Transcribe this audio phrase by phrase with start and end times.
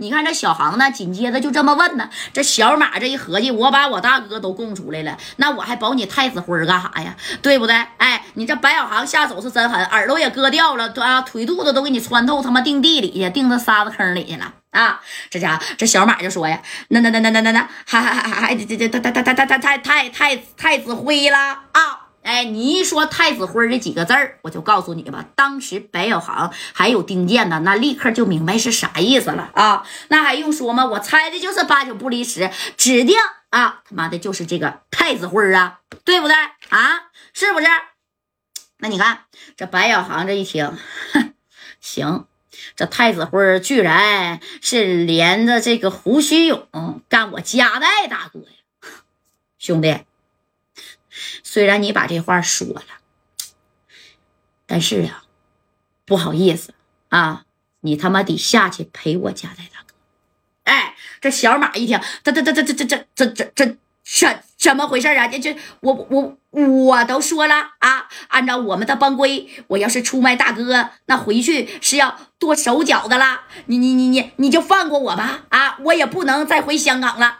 [0.00, 2.08] 你看这小航呢，紧接着就这么问呢。
[2.32, 7.14] 这小马这一合计，我把我大哥都供出来了，那我还保你太子辉干啥呀？
[7.42, 7.76] 对不对？
[7.98, 15.00] 哎，你这白小航下手是真狠，耳朵也割掉了，啊，腿肚子都给你穿透，他妈钉地里去，钉到沙子坑里去了啊！
[15.28, 21.38] 这家，这小马就说呀，那那那那那那那，还还还还这这这太太太太太太太太太子辉了
[21.72, 21.89] 啊！
[22.30, 29.84] 哎，你一说太子辉这几个字儿，我就告诉你吧，当时白小航还有丁健呢，那立刻就明白是啥意思了啊！
[30.06, 30.86] 那还用说吗？
[30.86, 33.16] 我猜的就是八九不离十，指定
[33.48, 36.36] 啊，他妈的就是这个太子辉啊，对不对
[36.68, 37.10] 啊？
[37.32, 37.66] 是不是？
[38.78, 39.24] 那你看
[39.56, 40.78] 这白小航这一听，
[41.80, 42.26] 行，
[42.76, 48.88] 这太子辉居然是连着这个胡须勇干我加代大哥呀，
[49.58, 49.98] 兄弟。
[51.42, 52.82] 虽然你把这话说了，
[54.66, 55.24] 但是啊，
[56.04, 56.72] 不好意思
[57.08, 57.44] 啊，
[57.80, 59.94] 你他妈得下去陪我家代大哥。
[60.64, 65.26] 哎，这小马一听，这这这这这这这这这这怎么回事啊？
[65.26, 73.46] 这这我我我都说了啊，按照我们的帮规，我要是出卖大哥，那回去是要剁手脚的啦。
[73.66, 77.38] 你你你你你就放过我吧啊，我也不能再回香港了。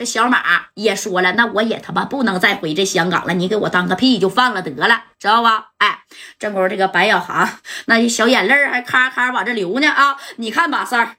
[0.00, 3.34] 这小马也说了，那我也他妈不能再回这香港了。
[3.34, 5.72] 你给我当个屁就放了得了，知道吧？
[5.76, 6.04] 哎，
[6.38, 7.46] 正好这个白小航
[7.84, 10.16] 那小眼泪还咔咔往这流呢啊！
[10.36, 11.16] 你看吧，三儿，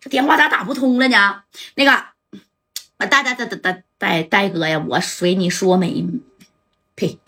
[0.00, 1.44] 这电话咋打不通了呢？
[1.76, 2.06] 那个，
[2.98, 6.04] 戴戴戴戴戴戴哥呀，我随你说没？
[6.96, 7.20] 呸！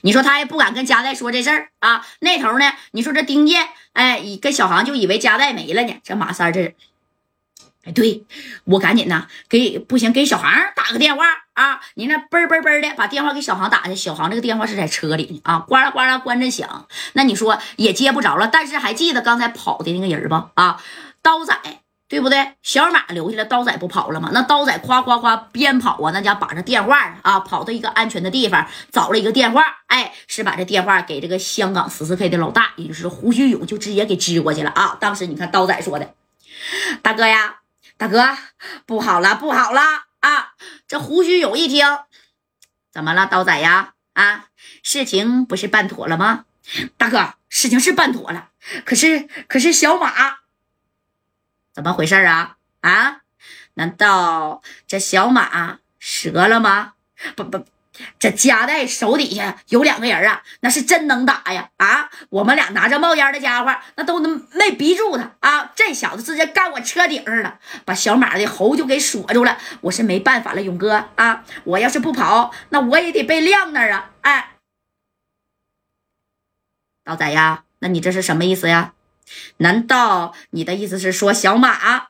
[0.00, 2.06] 你说他也不敢跟佳代说这事儿啊？
[2.20, 2.72] 那头呢？
[2.92, 6.00] 你说这丁健哎，跟小航就以为佳代没了呢。
[6.02, 6.74] 这马三这。
[7.84, 8.24] 哎，对
[8.64, 11.80] 我赶紧呢，给不行，给小航打个电话啊！
[11.94, 18.46] 你那嘣嘣嘣的把电话给小航打去，小航这个电话是在车里呢啊，呱啦呱啦关着响，那你说也接不着了。
[18.46, 20.52] 但是还记得刚才跑的那个人吧？
[20.54, 20.80] 啊，
[21.22, 21.52] 刀仔
[22.06, 22.52] 对不对？
[22.62, 24.30] 小马留下了，刀仔不跑了吗？
[24.32, 34.96] 那刀仔夸夸夸边跑啊，那家把这电话啊跑到一个安全的地方，找了一个电话，哎，是把这电话给这个香港十四 K 的老大，也就是胡须勇，就直接给支过去了啊！
[35.00, 36.14] 当时你看刀仔说的，
[37.02, 37.61] 大哥呀。
[38.02, 38.36] 大哥，
[38.84, 39.80] 不好了，不好了
[40.18, 40.54] 啊！
[40.88, 41.86] 这胡须勇一听，
[42.90, 43.94] 怎么了，刀仔呀？
[44.14, 44.46] 啊，
[44.82, 46.44] 事情不是办妥了吗？
[46.96, 48.48] 大哥，事情是办妥了，
[48.84, 50.38] 可是，可是小马
[51.72, 52.56] 怎么回事啊？
[52.80, 53.20] 啊？
[53.74, 56.94] 难道这小马折了吗？
[57.36, 57.64] 不不。
[58.18, 61.70] 这夹带手底下有两个人啊，那是真能打呀！
[61.76, 65.72] 啊，我们俩拿着冒烟的家伙，那都能没逼住他啊！
[65.74, 69.58] 这小子直接干我车顶上了，把小马的喉就给锁住了。
[69.82, 71.44] 我是没办法了，勇哥啊！
[71.64, 74.10] 我要是不跑，那我也得被晾那儿啊！
[74.22, 74.56] 哎，
[77.04, 78.94] 刀仔呀，那你这是什么意思呀？
[79.58, 82.08] 难道你的意思是说小马？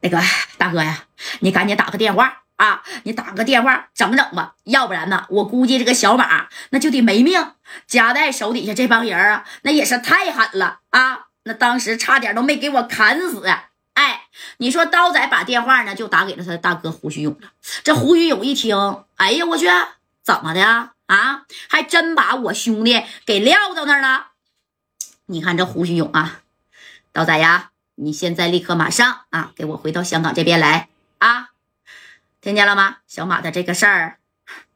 [0.00, 0.20] 那个
[0.58, 1.04] 大哥呀，
[1.40, 2.42] 你赶紧打个电话。
[2.56, 7.52] 啊，你打个电话整整吧，要不然呢，我估计这个小马那就得没命。
[7.86, 11.26] 夹带手底下这帮人啊，那也是太狠了啊！
[11.42, 13.44] 那当时差点都没给我砍死。
[13.94, 14.26] 哎，
[14.58, 17.50] 你说刀仔把电话呢就打给了他大哥胡须勇了。
[17.82, 19.66] 这胡须勇一听，哎呀，我去，
[20.22, 20.92] 怎么的啊？
[21.06, 24.28] 啊还真把我兄弟给撂到那儿了。
[25.26, 26.40] 你看这胡须勇啊，
[27.12, 30.88] 刀仔呀，你现在立刻马上啊，给我回到香港这边来！
[32.46, 34.18] 听见了吗，小马的这个事儿，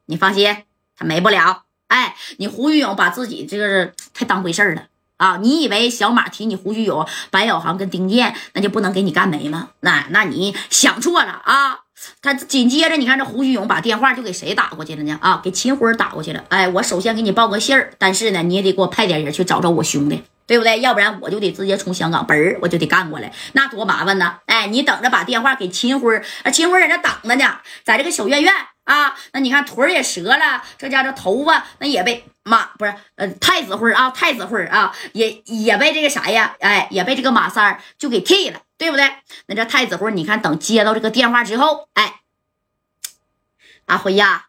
[0.07, 0.57] 你放心，
[0.97, 1.63] 他没不了。
[1.87, 5.37] 哎，你胡玉勇把自己这个太当回事儿了啊！
[5.41, 9.69] 你以为小马提你胡玉勇、白小航跟丁健，那就不能给你干没吗？
[9.79, 11.79] 那那你想错了啊！
[12.21, 15.17] 他紧接着，你看这胡旭勇把电话就给谁打过去了呢？
[15.21, 16.43] 啊，给秦辉打过去了。
[16.49, 20.21] 哎，我首先给你报个信儿，但是呢，你也得给我派点人去找找我兄弟。
[20.51, 20.81] 对不对？
[20.81, 24.37] 要不然我就得直接从香港嘣儿，我就得干过来，那多麻烦呢！
[24.47, 28.53] 哎，你等着把电话给秦辉，啊，秦辉在那等着呢，在这个小院院
[28.83, 29.15] 啊。
[29.31, 36.53] 那你看腿也折了，这家这头发那也被马不是呃太子辉啊，太子辉啊，也也被这个啥呀？
[36.59, 39.09] 哎，也被这个马三儿就给剃了，对不对？
[39.45, 42.19] 那这太子辉，你看等接到这个电话之后，哎，
[43.85, 44.47] 阿辉呀，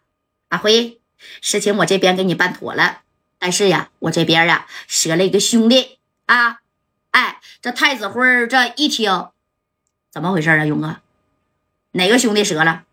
[0.48, 1.00] 阿辉，
[1.40, 3.02] 事情我这边给你办妥了。
[3.42, 6.60] 但是呀，我这边呀折了一个兄弟啊！
[7.10, 9.32] 哎，这太子辉这一听，
[10.12, 11.00] 怎么回事啊，勇哥？
[11.90, 12.84] 哪个兄弟折了？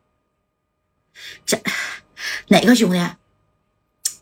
[1.45, 1.61] 这
[2.47, 2.99] 哪个兄弟？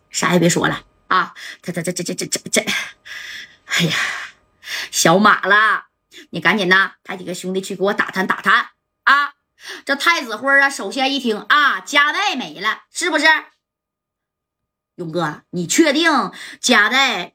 [0.10, 1.34] 啥也别说了啊！
[1.62, 2.62] 这这这这这这这这，
[3.68, 3.96] 哎呀，
[4.92, 5.86] 小马了！
[6.32, 8.72] 你赶紧呐，派几个兄弟去给我打探打探
[9.06, 9.36] 啊！
[9.86, 13.26] 这太子辉啊，首先一听啊，家带没了，是不是？
[14.98, 17.34] 勇哥，你确定夹带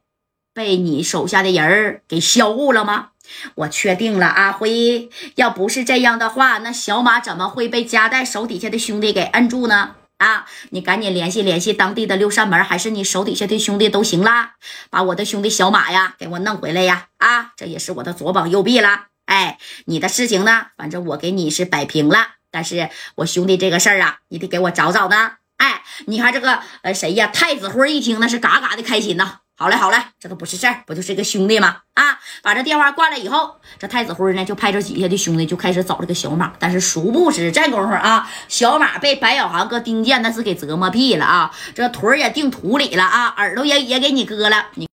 [0.53, 3.11] 被你手下的人儿给销户了吗？
[3.55, 9.94] 我确定了，阿辉，要不是这样的话，那小马怎么会被夹带手底下的兄弟给摁住呢？
[10.19, 14.56] 啊，你赶紧联系联系当地的六扇门，还是你手底下的兄弟都行啦，
[14.91, 17.06] 把我的兄弟小马呀给我弄回来呀！
[17.19, 19.06] 啊，这也是我的左膀右臂了。
[19.26, 25.35] 哎，你的事情呢，反正我给你是摆平了，但是我兄弟这个事儿啊，你得给我找找呢。
[25.62, 27.29] 哎，你看这个呃谁呀？
[27.29, 29.38] 太子辉一听那是嘎嘎的开心呐。
[29.56, 31.76] 好嘞，好嘞，这都不是事儿，不就是个兄弟吗？
[31.94, 36.53] 啊，把这电话挂了以后，这太子辉呢就派着底下的兄弟就开始找这个小马。
[36.59, 44.67] 但是殊不知这功夫啊，小马被白小航哥丁健那是给折磨屁了啊，这腿也定土里了啊，耳朵也也给你割了。
[44.75, 44.88] 你。